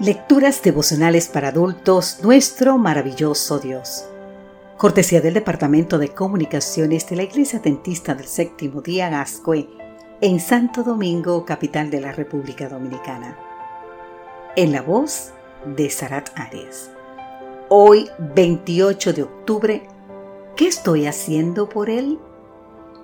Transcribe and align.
Lecturas 0.00 0.62
devocionales 0.62 1.26
para 1.26 1.48
adultos, 1.48 2.20
nuestro 2.22 2.78
maravilloso 2.78 3.58
Dios. 3.58 4.04
Cortesía 4.76 5.20
del 5.20 5.34
Departamento 5.34 5.98
de 5.98 6.10
Comunicaciones 6.10 7.08
de 7.08 7.16
la 7.16 7.24
Iglesia 7.24 7.58
Dentista 7.58 8.14
del 8.14 8.28
Séptimo 8.28 8.80
Día 8.80 9.10
Gascue, 9.10 9.68
en 10.20 10.38
Santo 10.38 10.84
Domingo, 10.84 11.44
capital 11.44 11.90
de 11.90 12.00
la 12.00 12.12
República 12.12 12.68
Dominicana. 12.68 13.36
En 14.54 14.70
la 14.70 14.82
voz 14.82 15.32
de 15.66 15.90
Sarat 15.90 16.30
Arias. 16.36 16.92
Hoy, 17.68 18.08
28 18.36 19.12
de 19.14 19.22
octubre, 19.24 19.88
¿qué 20.54 20.68
estoy 20.68 21.06
haciendo 21.06 21.68
por 21.68 21.90
él? 21.90 22.20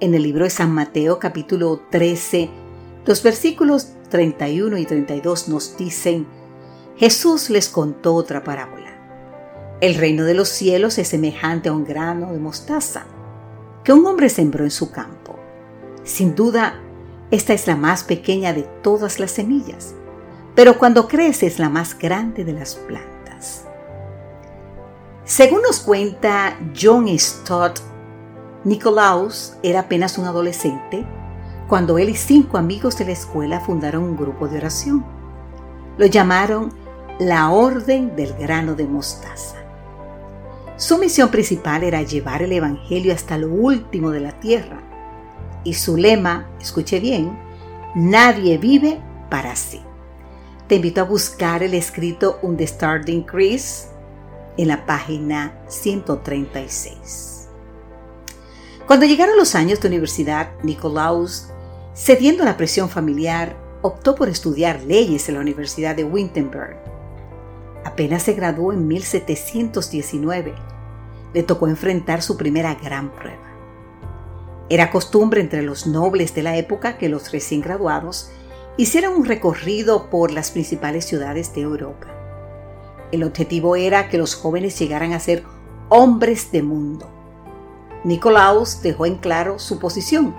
En 0.00 0.12
el 0.12 0.24
libro 0.24 0.42
de 0.42 0.50
San 0.50 0.72
Mateo, 0.72 1.20
capítulo 1.20 1.82
13, 1.88 2.50
los 3.06 3.22
versículos 3.22 3.92
31 4.08 4.76
y 4.76 4.86
32 4.86 5.48
nos 5.48 5.76
dicen, 5.76 6.39
Jesús 7.00 7.48
les 7.48 7.70
contó 7.70 8.14
otra 8.14 8.44
parábola. 8.44 8.90
El 9.80 9.94
reino 9.94 10.24
de 10.24 10.34
los 10.34 10.50
cielos 10.50 10.98
es 10.98 11.08
semejante 11.08 11.70
a 11.70 11.72
un 11.72 11.86
grano 11.86 12.30
de 12.30 12.38
mostaza 12.38 13.06
que 13.82 13.94
un 13.94 14.04
hombre 14.04 14.28
sembró 14.28 14.64
en 14.64 14.70
su 14.70 14.90
campo. 14.90 15.38
Sin 16.04 16.34
duda, 16.34 16.78
esta 17.30 17.54
es 17.54 17.66
la 17.66 17.74
más 17.74 18.04
pequeña 18.04 18.52
de 18.52 18.64
todas 18.82 19.18
las 19.18 19.30
semillas, 19.30 19.94
pero 20.54 20.76
cuando 20.76 21.08
crece 21.08 21.46
es 21.46 21.58
la 21.58 21.70
más 21.70 21.98
grande 21.98 22.44
de 22.44 22.52
las 22.52 22.74
plantas. 22.74 23.64
Según 25.24 25.62
nos 25.62 25.80
cuenta 25.80 26.58
John 26.78 27.08
Stott, 27.18 27.80
Nicolaus 28.64 29.54
era 29.62 29.80
apenas 29.80 30.18
un 30.18 30.26
adolescente 30.26 31.06
cuando 31.66 31.96
él 31.96 32.10
y 32.10 32.14
cinco 32.14 32.58
amigos 32.58 32.98
de 32.98 33.06
la 33.06 33.12
escuela 33.12 33.60
fundaron 33.60 34.02
un 34.02 34.18
grupo 34.18 34.48
de 34.48 34.58
oración. 34.58 35.02
Lo 35.96 36.04
llamaron 36.04 36.89
la 37.20 37.50
Orden 37.50 38.16
del 38.16 38.32
Grano 38.32 38.74
de 38.74 38.86
Mostaza. 38.86 39.56
Su 40.78 40.96
misión 40.96 41.28
principal 41.30 41.84
era 41.84 42.00
llevar 42.00 42.40
el 42.42 42.50
Evangelio 42.50 43.12
hasta 43.12 43.36
lo 43.36 43.52
último 43.52 44.10
de 44.10 44.20
la 44.20 44.40
tierra. 44.40 44.80
Y 45.62 45.74
su 45.74 45.98
lema, 45.98 46.48
escuche 46.58 46.98
bien, 46.98 47.38
nadie 47.94 48.56
vive 48.56 49.02
para 49.28 49.54
sí. 49.54 49.82
Te 50.66 50.76
invito 50.76 51.02
a 51.02 51.04
buscar 51.04 51.62
el 51.62 51.74
escrito 51.74 52.38
Un 52.40 52.56
The 52.56 52.66
Starting 52.66 53.18
Increase 53.18 53.88
en 54.56 54.68
la 54.68 54.86
página 54.86 55.52
136. 55.68 57.48
Cuando 58.86 59.04
llegaron 59.04 59.36
los 59.36 59.54
años 59.54 59.78
de 59.82 59.88
universidad, 59.88 60.52
Nicolaus, 60.62 61.48
cediendo 61.94 62.44
a 62.44 62.46
la 62.46 62.56
presión 62.56 62.88
familiar, 62.88 63.54
optó 63.82 64.14
por 64.14 64.30
estudiar 64.30 64.80
leyes 64.84 65.28
en 65.28 65.34
la 65.34 65.42
Universidad 65.42 65.94
de 65.94 66.04
Wittenberg 66.04 66.99
Apenas 67.84 68.22
se 68.22 68.34
graduó 68.34 68.72
en 68.72 68.86
1719. 68.86 70.54
Le 71.32 71.42
tocó 71.42 71.68
enfrentar 71.68 72.22
su 72.22 72.36
primera 72.36 72.74
gran 72.74 73.10
prueba. 73.10 73.50
Era 74.68 74.90
costumbre 74.90 75.40
entre 75.40 75.62
los 75.62 75.86
nobles 75.86 76.34
de 76.34 76.42
la 76.42 76.56
época 76.56 76.96
que 76.96 77.08
los 77.08 77.32
recién 77.32 77.60
graduados 77.60 78.30
hicieran 78.76 79.14
un 79.14 79.24
recorrido 79.24 80.10
por 80.10 80.30
las 80.30 80.50
principales 80.50 81.04
ciudades 81.04 81.52
de 81.54 81.62
Europa. 81.62 82.06
El 83.12 83.24
objetivo 83.24 83.74
era 83.74 84.08
que 84.08 84.18
los 84.18 84.34
jóvenes 84.34 84.78
llegaran 84.78 85.12
a 85.12 85.20
ser 85.20 85.42
hombres 85.88 86.52
de 86.52 86.62
mundo. 86.62 87.10
Nicolaus 88.04 88.80
dejó 88.80 89.06
en 89.06 89.16
claro 89.16 89.58
su 89.58 89.78
posición. 89.78 90.34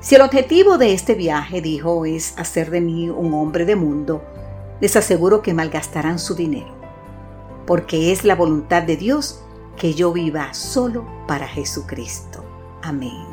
Si 0.00 0.16
el 0.16 0.22
objetivo 0.22 0.76
de 0.76 0.92
este 0.92 1.14
viaje, 1.14 1.62
dijo, 1.62 2.04
es 2.04 2.36
hacer 2.36 2.70
de 2.70 2.80
mí 2.80 3.08
un 3.08 3.32
hombre 3.32 3.64
de 3.64 3.76
mundo, 3.76 4.22
les 4.80 4.96
aseguro 4.96 5.42
que 5.42 5.54
malgastarán 5.54 6.18
su 6.18 6.34
dinero, 6.34 6.74
porque 7.66 8.12
es 8.12 8.24
la 8.24 8.34
voluntad 8.34 8.82
de 8.82 8.96
Dios 8.96 9.40
que 9.76 9.94
yo 9.94 10.12
viva 10.12 10.54
solo 10.54 11.06
para 11.26 11.48
Jesucristo. 11.48 12.44
Amén. 12.82 13.26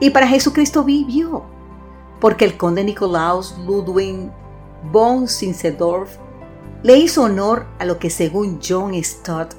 Y 0.00 0.10
para 0.10 0.26
Jesucristo 0.26 0.84
vivió, 0.84 1.44
porque 2.20 2.44
el 2.44 2.56
conde 2.56 2.84
Nicolaus 2.84 3.56
Ludwig 3.58 4.30
von 4.90 5.28
Zinzendorf 5.28 6.16
le 6.82 6.96
hizo 6.96 7.24
honor 7.24 7.66
a 7.78 7.84
lo 7.84 7.98
que 7.98 8.08
según 8.08 8.58
John 8.66 8.94
Stott 9.02 9.54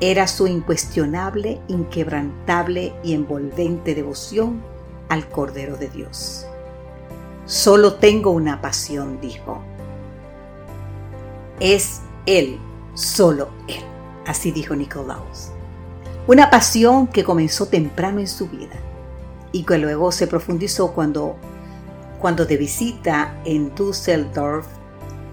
era 0.00 0.26
su 0.26 0.46
incuestionable, 0.46 1.60
inquebrantable 1.68 2.94
y 3.02 3.14
envolvente 3.14 3.94
devoción 3.94 4.62
al 5.08 5.28
Cordero 5.28 5.76
de 5.76 5.88
Dios. 5.88 6.41
Solo 7.44 7.94
tengo 7.94 8.30
una 8.30 8.60
pasión, 8.60 9.20
dijo. 9.20 9.60
Es 11.60 12.00
Él, 12.26 12.58
solo 12.94 13.48
Él. 13.68 13.82
Así 14.26 14.52
dijo 14.52 14.76
Nicolaus. 14.76 15.50
Una 16.26 16.50
pasión 16.50 17.08
que 17.08 17.24
comenzó 17.24 17.66
temprano 17.66 18.20
en 18.20 18.28
su 18.28 18.48
vida 18.48 18.78
y 19.50 19.64
que 19.64 19.78
luego 19.78 20.12
se 20.12 20.28
profundizó 20.28 20.92
cuando, 20.92 21.36
cuando 22.20 22.46
de 22.46 22.56
visita 22.56 23.40
en 23.44 23.74
Düsseldorf 23.74 24.66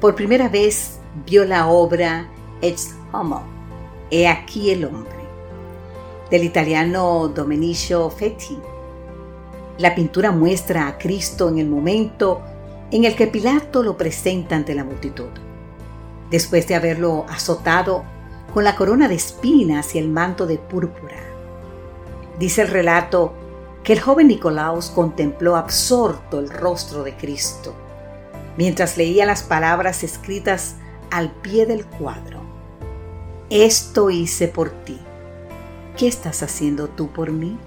por 0.02 0.16
primera 0.16 0.50
vez 0.50 1.00
vio 1.26 1.46
la 1.46 1.68
obra 1.68 2.28
Ex 2.62 2.96
Homo, 3.12 3.44
He 4.12 4.28
aquí 4.28 4.72
el 4.72 4.86
hombre, 4.86 5.20
del 6.31 6.44
italiano 6.44 7.28
Domenico 7.28 8.09
Fetti 8.09 8.58
la 9.79 9.95
pintura 9.95 10.31
muestra 10.31 10.88
a 10.88 10.97
Cristo 10.97 11.47
en 11.50 11.57
el 11.57 11.67
momento 11.67 12.41
en 12.91 13.06
el 13.06 13.16
que 13.16 13.28
Pilato 13.28 13.81
lo 13.81 13.97
presenta 13.97 14.56
ante 14.56 14.75
la 14.75 14.84
multitud. 14.84 15.29
Después 16.29 16.67
de 16.67 16.75
haberlo 16.75 17.25
azotado 17.29 18.03
con 18.53 18.66
la 18.66 18.75
corona 18.75 19.07
de 19.07 19.16
espinas 19.16 19.95
y 19.95 20.00
el 20.00 20.09
manto 20.09 20.45
de 20.45 20.57
púrpura. 20.57 21.17
Dice 22.38 22.63
el 22.63 22.67
relato 22.67 23.34
que 23.84 23.94
el 23.94 24.01
joven 24.01 24.28
Nicolaus 24.28 24.90
contempló 24.90 25.56
absorto 25.56 26.40
el 26.40 26.50
rostro 26.50 27.03
de 27.03 27.16
Cristo 27.16 27.73
mientras 28.57 28.97
leía 28.97 29.25
las 29.25 29.44
palabras 29.44 30.03
escritas 30.03 30.75
al 31.11 31.31
pie 31.31 31.66
del 31.66 31.85
cuadro. 31.85 32.41
Esto 33.50 34.09
hice 34.09 34.50
por 34.50 34.69
ti. 34.84 35.00
¿Qué 35.96 36.09
estás 36.09 36.44
haciendo 36.44 36.90
tú 36.90 37.07
por 37.07 37.31
mí? 37.31 37.57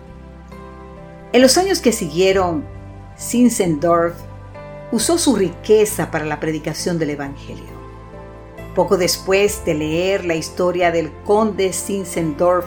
En 1.32 1.40
los 1.40 1.56
años 1.56 1.80
que 1.80 1.92
siguieron, 1.92 2.62
Zinzendorf 3.18 4.14
usó 4.92 5.16
su 5.16 5.34
riqueza 5.34 6.10
para 6.10 6.26
la 6.26 6.40
predicación 6.40 6.98
del 6.98 7.08
Evangelio. 7.08 7.72
Poco 8.74 8.98
después 8.98 9.64
de 9.64 9.72
leer 9.72 10.26
la 10.26 10.34
historia 10.34 10.90
del 10.90 11.10
conde 11.24 11.72
Zinzendorf, 11.72 12.66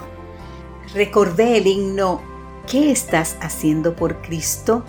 recordé 0.94 1.58
el 1.58 1.68
himno 1.68 2.20
¿Qué 2.66 2.90
estás 2.90 3.36
haciendo 3.40 3.94
por 3.94 4.20
Cristo 4.22 4.82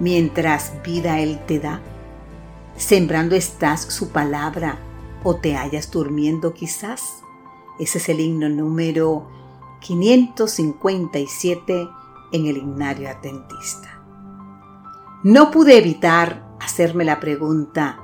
mientras 0.00 0.82
vida 0.82 1.20
Él 1.20 1.38
te 1.46 1.58
da? 1.58 1.82
¿Sembrando 2.78 3.36
estás 3.36 3.82
su 3.82 4.08
palabra 4.08 4.78
o 5.22 5.36
te 5.36 5.54
hallas 5.54 5.90
durmiendo 5.90 6.54
quizás? 6.54 7.22
Ese 7.78 7.98
es 7.98 8.08
el 8.08 8.20
himno 8.20 8.48
número 8.48 9.28
557 9.80 11.90
en 12.36 12.46
el 12.46 12.58
himnario 12.58 13.10
atentista. 13.10 14.00
No 15.24 15.50
pude 15.50 15.76
evitar 15.76 16.46
hacerme 16.60 17.04
la 17.04 17.18
pregunta, 17.18 17.98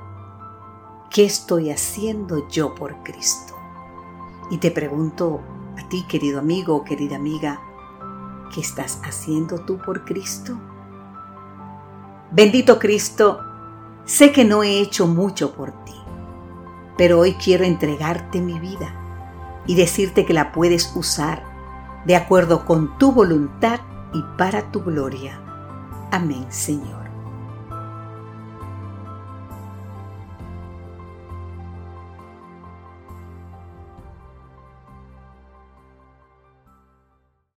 ¿qué 1.09 1.25
estoy 1.25 1.69
haciendo 1.69 2.47
yo 2.49 2.75
por 2.75 3.03
Cristo? 3.03 3.53
Y 4.51 4.57
te 4.57 4.71
pregunto 4.71 5.41
a 5.77 5.87
ti, 5.87 6.03
querido 6.07 6.39
amigo 6.39 6.75
o 6.75 6.83
querida 6.83 7.15
amiga, 7.15 7.61
¿qué 8.53 8.61
estás 8.61 8.99
haciendo 9.03 9.59
tú 9.59 9.77
por 9.77 10.03
Cristo? 10.05 10.59
Bendito 12.31 12.79
Cristo, 12.79 13.39
sé 14.05 14.31
que 14.31 14.43
no 14.43 14.63
he 14.63 14.79
hecho 14.79 15.07
mucho 15.07 15.53
por 15.53 15.71
ti, 15.85 15.95
pero 16.97 17.19
hoy 17.19 17.35
quiero 17.35 17.63
entregarte 17.63 18.41
mi 18.41 18.59
vida 18.59 18.93
y 19.67 19.75
decirte 19.75 20.25
que 20.25 20.33
la 20.33 20.51
puedes 20.51 20.93
usar 20.95 21.43
de 22.05 22.15
acuerdo 22.15 22.65
con 22.65 22.97
tu 22.97 23.11
voluntad 23.11 23.79
y 24.13 24.23
para 24.37 24.71
tu 24.71 24.81
gloria. 24.83 25.39
Amén, 26.11 26.45
Señor. 26.49 27.02